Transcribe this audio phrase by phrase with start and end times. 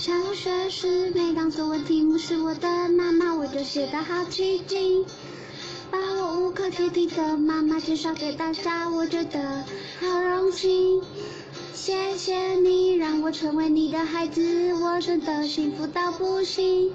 [0.00, 5.04] 小学时，每当作文题目是我的妈妈，我就写得好起劲。
[5.90, 9.62] 把我无可替替的妈妈介绍给大家，我觉得
[10.00, 11.02] 好荣幸。
[11.74, 16.90] 谢谢你让我成为你的孩子，我真的幸福到不行。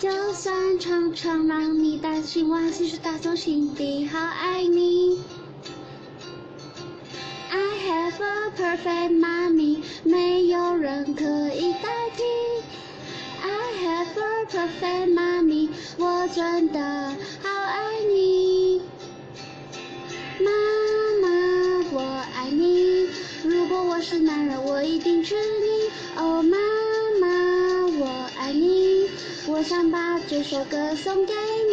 [0.00, 5.20] 就算常常让你担心，我还是打从心底好爱你。
[8.76, 11.24] Perfect mommy，没有人可
[11.54, 12.22] 以代替。
[13.42, 13.48] I
[13.82, 16.80] have a perfect mommy，我真的
[17.42, 18.82] 好爱你。
[20.40, 20.50] 妈
[21.22, 21.28] 妈，
[21.92, 22.00] 我
[22.34, 23.08] 爱你。
[23.44, 26.20] 如果我是男人，我一定娶你。
[26.20, 26.58] 哦，妈
[27.20, 29.08] 妈，我爱你。
[29.46, 31.65] 我想把这首歌送给你。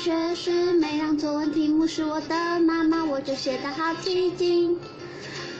[0.00, 4.78] 学时每当作文题目是我的妈妈，我就写得好起劲。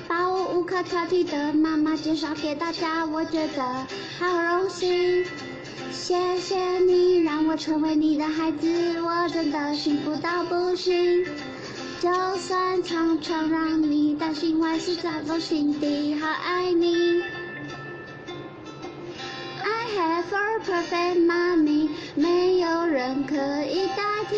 [0.09, 3.87] 把我无可挑剔的妈妈介绍给大家，我觉得
[4.19, 5.27] 好荣幸。
[5.93, 11.27] 谢谢你让我成为你的孩子，我真的幸福到不行。
[12.01, 17.21] 就算常常让你担心，我还是打从心底好爱你。
[19.63, 21.40] I have a perfect mom.
[23.01, 23.35] 人可
[23.65, 24.37] 以代替。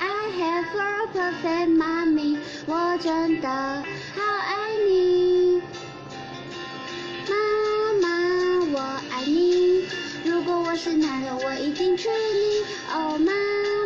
[0.00, 5.62] I have a perfect mommy，我真的好爱你。
[7.28, 7.36] 妈
[8.02, 8.08] 妈，
[8.72, 8.80] 我
[9.12, 9.84] 爱你。
[10.24, 12.64] 如果我是男人，我一定娶你。
[12.92, 13.32] 哦，妈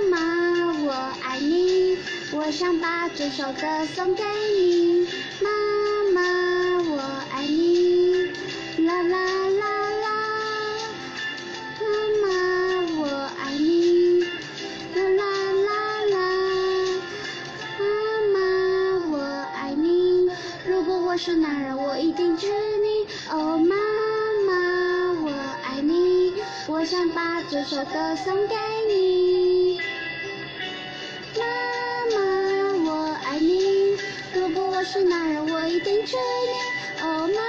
[0.08, 0.90] 妈，我
[1.22, 1.98] 爱你。
[2.32, 4.24] 我想把这首歌送给
[4.56, 5.06] 你。
[5.42, 5.50] 妈
[6.14, 6.22] 妈，
[6.90, 8.32] 我爱你。
[8.86, 9.51] 啦啦啦。
[21.12, 23.06] 我是男人，我一定娶你。
[23.30, 23.76] 哦，妈
[24.46, 25.30] 妈，我
[25.62, 26.32] 爱你。
[26.66, 28.54] 我想把这首歌送给
[28.88, 29.78] 你。
[31.36, 31.44] 妈
[32.16, 32.22] 妈，
[32.90, 33.94] 我爱你。
[34.32, 37.02] 如果我是男人，我一定娶你。
[37.02, 37.42] 哦，妈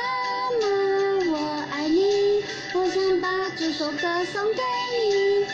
[0.60, 2.44] 妈，我爱你。
[2.74, 4.62] 我想把这首歌送给
[5.00, 5.46] 你。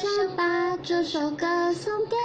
[0.00, 2.16] 想把这首歌送给